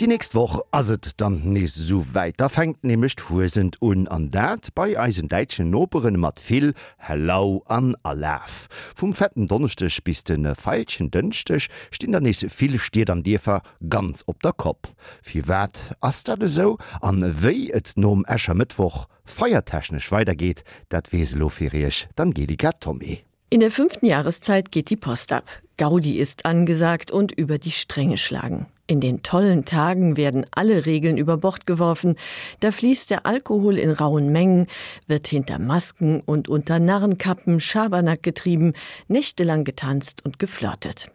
[0.00, 4.74] Die nächste Woche aset dann nicht so weiter fängt nämlich hu sind un an dat
[4.74, 8.68] bei Eisendeitschen Operen mat viel Hello an Alaf.
[8.96, 13.60] Vom fetten Donnerstech bis den feilschen dünnstech stehen der nächste viel steht an Difer
[13.90, 14.94] ganz op der Kopf.
[15.22, 22.08] Wie wat as dat so an wei et nom Äscher Mittwoch feiertechnisch weitergeht, dat weselofirisch,
[22.16, 23.22] dann geht die Gat Tommy.
[23.50, 25.44] In der fünften Jahreszeit geht die Post ab.
[25.76, 28.66] Gaudi ist angesagt und über die Stränge schlagen.
[28.90, 32.16] In den tollen Tagen werden alle Regeln über Bord geworfen,
[32.58, 34.66] da fließt der Alkohol in rauen Mengen,
[35.06, 38.72] wird hinter Masken und unter Narrenkappen Schabernack getrieben,
[39.06, 41.06] nächtelang getanzt und geflirtet.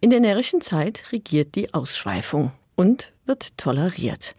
[0.00, 4.36] In der närrischen Zeit regiert die Ausschweifung und wird toleriert.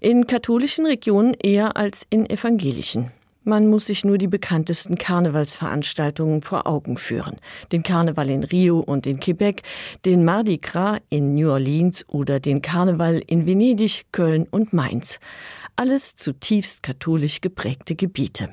[0.00, 3.12] In katholischen Regionen eher als in evangelischen.
[3.48, 7.36] Man muss sich nur die bekanntesten Karnevalsveranstaltungen vor Augen führen.
[7.70, 9.62] Den Karneval in Rio und in Quebec,
[10.04, 15.20] den Mardi Gras in New Orleans oder den Karneval in Venedig, Köln und Mainz.
[15.76, 18.52] Alles zutiefst katholisch geprägte Gebiete.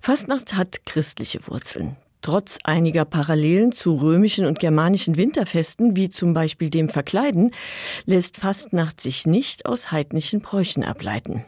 [0.00, 1.96] Fastnacht hat christliche Wurzeln.
[2.22, 7.50] Trotz einiger Parallelen zu römischen und germanischen Winterfesten, wie zum Beispiel dem Verkleiden,
[8.04, 11.44] lässt Fastnacht sich nicht aus heidnischen Bräuchen ableiten.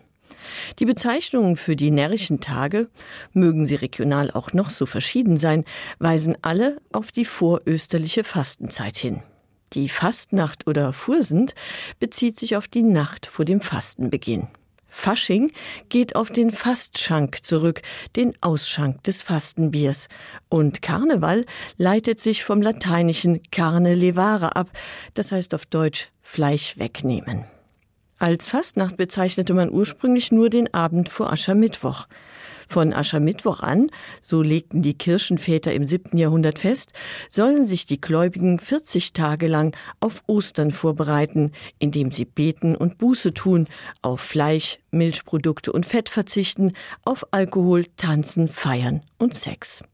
[0.79, 2.89] Die Bezeichnungen für die närrischen Tage,
[3.33, 5.65] mögen sie regional auch noch so verschieden sein,
[5.99, 9.23] weisen alle auf die vorösterliche Fastenzeit hin.
[9.75, 11.55] Die Fastnacht oder Fursend
[12.01, 14.49] bezieht sich auf die Nacht vor dem Fastenbeginn.
[14.89, 15.53] Fasching
[15.91, 17.83] geht auf den Fastschank zurück,
[18.17, 20.09] den Ausschank des Fastenbiers.
[20.49, 21.45] Und Karneval
[21.77, 24.71] leitet sich vom lateinischen carne levare ab,
[25.15, 27.45] das heißt auf Deutsch Fleisch wegnehmen.
[28.19, 32.09] Als Fastnacht bezeichnete man ursprünglich nur den Abend vor Aschermittwoch.
[32.67, 36.93] Von Aschermittwoch an, so legten die Kirchenväter im siebten Jahrhundert fest,
[37.31, 43.33] sollen sich die Gläubigen 40 Tage lang auf Ostern vorbereiten, indem sie beten und Buße
[43.33, 43.69] tun,
[44.03, 46.73] auf Fleisch, Milchprodukte und Fett verzichten,
[47.05, 49.85] auf Alkohol, Tanzen, Feiern und Sex.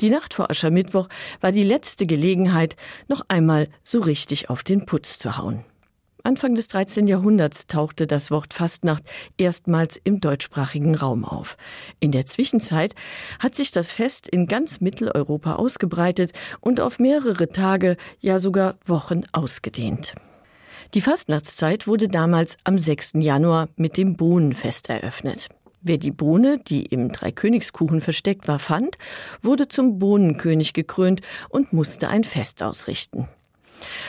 [0.00, 1.08] Die Nacht vor Aschermittwoch
[1.40, 2.74] war die letzte Gelegenheit,
[3.06, 5.64] noch einmal so richtig auf den Putz zu hauen.
[6.24, 7.08] Anfang des 13.
[7.08, 9.02] Jahrhunderts tauchte das Wort Fastnacht
[9.38, 11.56] erstmals im deutschsprachigen Raum auf.
[11.98, 12.94] In der Zwischenzeit
[13.40, 19.22] hat sich das Fest in ganz Mitteleuropa ausgebreitet und auf mehrere Tage, ja sogar Wochen
[19.32, 20.14] ausgedehnt.
[20.94, 23.14] Die Fastnachtszeit wurde damals am 6.
[23.14, 25.48] Januar mit dem Bohnenfest eröffnet.
[25.80, 28.98] Wer die Bohne, die im Dreikönigskuchen versteckt war, fand,
[29.42, 33.26] wurde zum Bohnenkönig gekrönt und musste ein Fest ausrichten.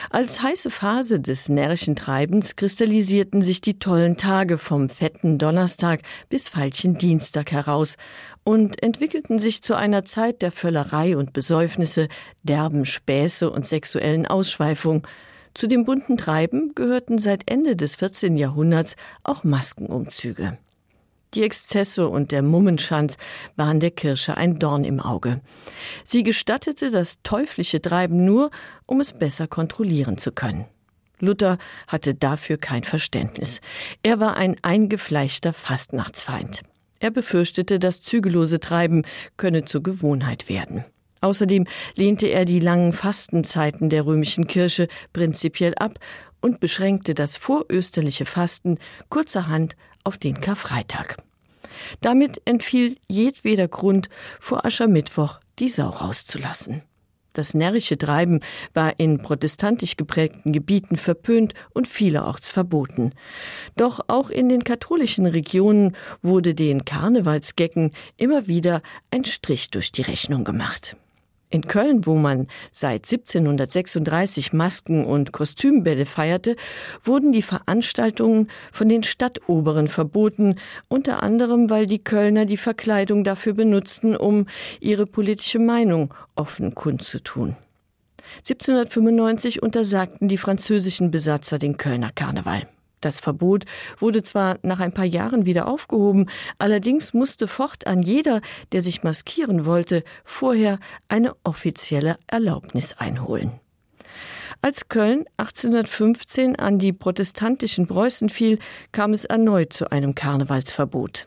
[0.09, 6.47] Als heiße Phase des närrischen Treibens kristallisierten sich die tollen Tage vom fetten Donnerstag bis
[6.47, 7.97] falschen Dienstag heraus
[8.43, 12.07] und entwickelten sich zu einer Zeit der Völlerei und Besäufnisse,
[12.43, 15.07] derben Späße und sexuellen Ausschweifung.
[15.53, 18.35] Zu dem bunten Treiben gehörten seit Ende des 14.
[18.35, 20.57] Jahrhunderts auch Maskenumzüge.
[21.33, 23.17] Die Exzesse und der Mummenschanz
[23.55, 25.41] waren der Kirche ein Dorn im Auge.
[26.03, 28.51] Sie gestattete das teuflische Treiben nur,
[28.85, 30.65] um es besser kontrollieren zu können.
[31.19, 31.57] Luther
[31.87, 33.61] hatte dafür kein Verständnis.
[34.03, 36.61] Er war ein eingefleischter Fastnachtsfeind.
[36.99, 39.03] Er befürchtete, das zügellose Treiben
[39.37, 40.85] könne zur Gewohnheit werden.
[41.21, 41.65] Außerdem
[41.95, 45.99] lehnte er die langen Fastenzeiten der römischen Kirche prinzipiell ab
[46.41, 48.77] und beschränkte das vorösterliche Fasten
[49.07, 51.17] kurzerhand auf den Karfreitag.
[52.01, 54.09] Damit entfiel jedweder Grund,
[54.39, 56.83] vor Aschermittwoch die Sau rauszulassen.
[57.33, 58.41] Das närrische Treiben
[58.75, 63.11] war in protestantisch geprägten Gebieten verpönt und vielerorts verboten.
[63.75, 70.03] Doch auch in den katholischen Regionen wurde den Karnevalsgecken immer wieder ein Strich durch die
[70.03, 70.95] Rechnung gemacht.
[71.53, 76.55] In Köln, wo man seit 1736 Masken und Kostümbälle feierte,
[77.03, 80.55] wurden die Veranstaltungen von den Stadtoberen verboten,
[80.87, 84.47] unter anderem weil die Kölner die Verkleidung dafür benutzten, um
[84.79, 87.55] ihre politische Meinung offen kundzutun.
[88.37, 92.67] 1795 untersagten die französischen Besatzer den Kölner Karneval.
[93.03, 93.65] Das Verbot
[93.97, 98.41] wurde zwar nach ein paar Jahren wieder aufgehoben, allerdings musste fortan jeder,
[98.71, 100.79] der sich maskieren wollte, vorher
[101.09, 103.59] eine offizielle Erlaubnis einholen.
[104.61, 108.59] Als Köln 1815 an die protestantischen Preußen fiel,
[108.93, 111.25] kam es erneut zu einem Karnevalsverbot.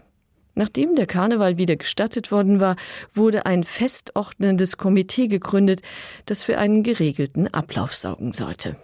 [0.55, 2.77] Nachdem der Karneval wieder gestattet worden war,
[3.13, 5.83] wurde ein festordnendes Komitee gegründet,
[6.25, 8.77] das für einen geregelten Ablauf sorgen sollte.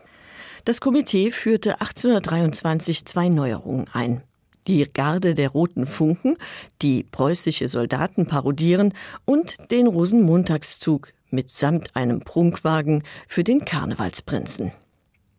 [0.65, 4.23] Das Komitee führte 1823 zwei Neuerungen ein.
[4.69, 6.37] Die Garde der Roten Funken,
[6.83, 8.95] die preußische Soldaten parodieren
[9.25, 14.71] und den Rosenmontagszug mitsamt einem Prunkwagen für den Karnevalsprinzen.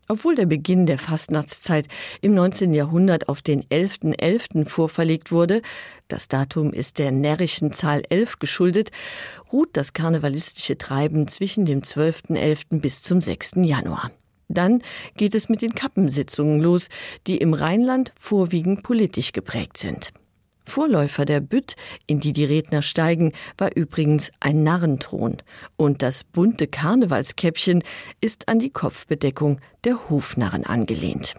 [0.08, 1.88] Obwohl der Beginn der Fastnachtszeit
[2.20, 2.74] im 19.
[2.74, 4.18] Jahrhundert auf den 11.11.
[4.18, 4.66] .11.
[4.66, 5.62] vorverlegt wurde,
[6.08, 8.90] das Datum ist der närrischen Zahl 11 geschuldet,
[9.50, 12.80] ruht das karnevalistische Treiben zwischen dem 12.11.
[12.80, 13.52] bis zum 6.
[13.62, 14.10] Januar.
[14.48, 14.82] Dann
[15.16, 16.88] geht es mit den Kappensitzungen los,
[17.26, 20.12] die im Rheinland vorwiegend politisch geprägt sind.
[20.66, 21.76] Vorläufer der Bütt,
[22.06, 25.38] in die die Redner steigen, war übrigens ein Narrenthron,
[25.76, 27.82] und das bunte Karnevalskäppchen
[28.20, 31.34] ist an die Kopfbedeckung der Hofnarren angelehnt.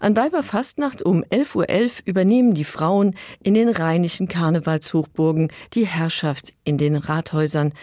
[0.00, 6.54] An Weiberfastnacht um 11.11 Uhr .11 übernehmen die Frauen in den rheinischen Karnevalshochburgen die Herrschaft
[6.64, 7.74] in den Rathäusern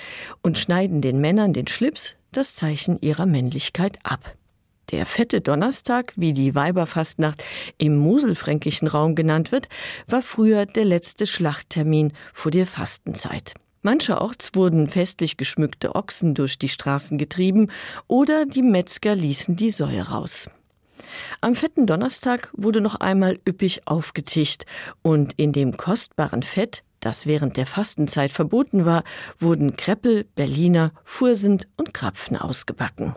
[0.42, 4.36] und schneiden den Männern den Schlips, das Zeichen ihrer Männlichkeit ab.
[4.92, 7.44] Der fette Donnerstag, wie die Weiberfastnacht
[7.78, 9.70] im Moselfränkischen Raum genannt wird,
[10.08, 13.54] war früher der letzte Schlachttermin vor der Fastenzeit.
[13.82, 17.72] Mancherorts wurden festlich geschmückte Ochsen durch die Straßen getrieben
[18.08, 20.50] oder die Metzger ließen die Säue raus.
[21.40, 24.66] Am fetten Donnerstag wurde noch einmal üppig aufgetischt
[25.02, 29.04] und in dem kostbaren Fett, das während der Fastenzeit verboten war,
[29.40, 33.16] wurden Kreppel, Berliner, Fursend und Krapfen ausgebacken.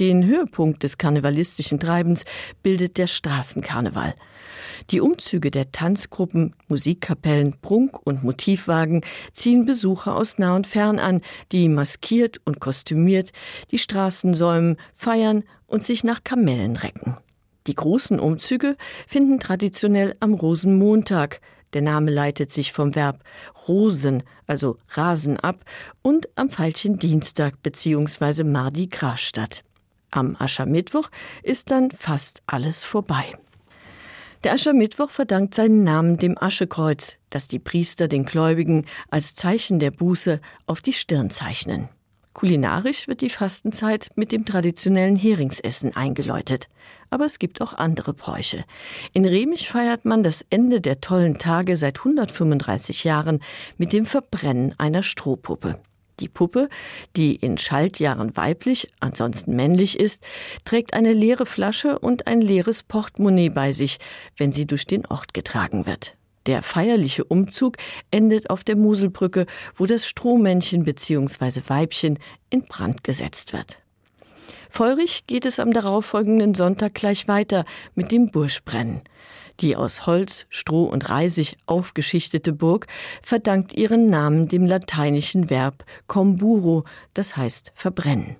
[0.00, 2.24] Den Höhepunkt des karnevalistischen Treibens
[2.62, 4.14] bildet der Straßenkarneval.
[4.90, 9.02] Die Umzüge der Tanzgruppen, Musikkapellen, Prunk- und Motivwagen
[9.32, 11.20] ziehen Besucher aus nah und fern an,
[11.52, 13.32] die maskiert und kostümiert
[13.72, 17.18] die Straßen säumen, feiern und sich nach Kamellen recken.
[17.66, 18.76] Die großen Umzüge
[19.06, 23.22] finden traditionell am Rosenmontag, der Name leitet sich vom Verb
[23.68, 25.64] Rosen, also Rasen ab,
[26.02, 28.44] und am falschen Dienstag bzw.
[28.44, 29.62] Mardi Gras statt.
[30.10, 31.08] Am Aschermittwoch
[31.42, 33.34] ist dann fast alles vorbei.
[34.42, 39.90] Der Aschermittwoch verdankt seinen Namen dem Aschekreuz, das die Priester den Gläubigen als Zeichen der
[39.90, 41.90] Buße auf die Stirn zeichnen.
[42.32, 46.68] Kulinarisch wird die Fastenzeit mit dem traditionellen Heringsessen eingeläutet.
[47.10, 48.64] Aber es gibt auch andere Bräuche.
[49.12, 53.40] In Remich feiert man das Ende der tollen Tage seit 135 Jahren
[53.76, 55.80] mit dem Verbrennen einer Strohpuppe.
[56.20, 56.68] Die Puppe,
[57.16, 60.22] die in Schaltjahren weiblich, ansonsten männlich ist,
[60.64, 63.98] trägt eine leere Flasche und ein leeres Portemonnaie bei sich,
[64.36, 66.16] wenn sie durch den Ort getragen wird.
[66.46, 67.76] Der feierliche Umzug
[68.10, 71.62] endet auf der Muselbrücke, wo das Strohmännchen bzw.
[71.66, 72.18] Weibchen
[72.50, 73.78] in Brand gesetzt wird.
[74.70, 77.64] Feurig geht es am darauffolgenden Sonntag gleich weiter
[77.96, 79.02] mit dem Burschbrennen.
[79.58, 82.86] Die aus Holz, Stroh und Reisig aufgeschichtete Burg
[83.20, 86.84] verdankt ihren Namen dem lateinischen Verb comburo,
[87.14, 88.36] das heißt verbrennen.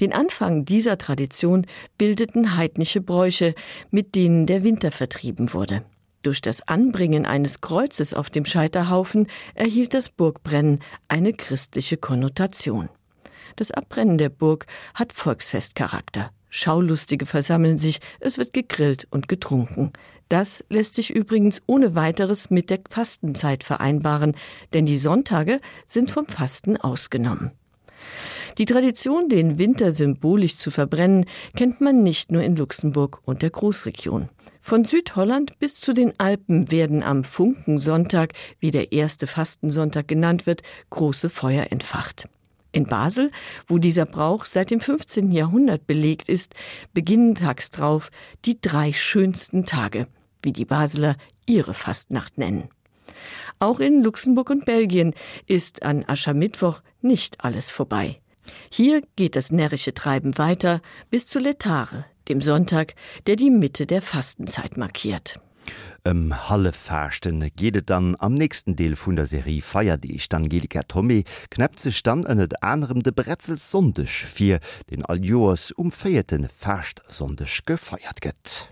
[0.00, 1.66] Den Anfang dieser Tradition
[1.98, 3.54] bildeten heidnische Bräuche,
[3.90, 5.84] mit denen der Winter vertrieben wurde.
[6.22, 12.88] Durch das Anbringen eines Kreuzes auf dem Scheiterhaufen erhielt das Burgbrennen eine christliche Konnotation.
[13.56, 16.30] Das Abbrennen der Burg hat Volksfestcharakter.
[16.50, 19.92] Schaulustige versammeln sich, es wird gegrillt und getrunken.
[20.28, 24.36] Das lässt sich übrigens ohne weiteres mit der Fastenzeit vereinbaren,
[24.72, 27.50] denn die Sonntage sind vom Fasten ausgenommen.
[28.58, 31.26] Die Tradition, den Winter symbolisch zu verbrennen,
[31.56, 34.28] kennt man nicht nur in Luxemburg und der Großregion.
[34.60, 40.62] Von Südholland bis zu den Alpen werden am Funkensonntag, wie der erste Fastensonntag genannt wird,
[40.90, 42.28] große Feuer entfacht.
[42.74, 43.30] In Basel,
[43.68, 45.30] wo dieser Brauch seit dem 15.
[45.30, 46.56] Jahrhundert belegt ist,
[46.92, 48.10] beginnen tags drauf
[48.44, 50.08] die drei schönsten Tage,
[50.42, 51.14] wie die Basler
[51.46, 52.68] ihre Fastnacht nennen.
[53.60, 55.14] Auch in Luxemburg und Belgien
[55.46, 58.20] ist an Aschermittwoch nicht alles vorbei.
[58.72, 62.96] Hier geht das närrische Treiben weiter bis zu Letare, dem Sonntag,
[63.28, 65.36] der die Mitte der Fastenzeit markiert.
[66.04, 71.24] Em Halleferchten gehtet dann am nächsten Deel vun der Serie feier die ich Angelika Tommy
[71.50, 77.62] knappt sech dann ënnet anderem de Bretzel sondech fir den Al Joers umfeierten Ferscht sondech
[77.64, 78.68] gefeiert gëtt.